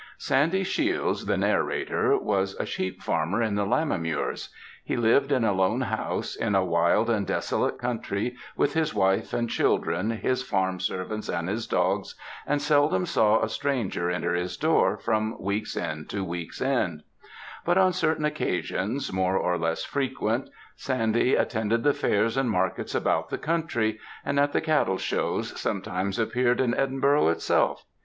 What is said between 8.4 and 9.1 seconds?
with his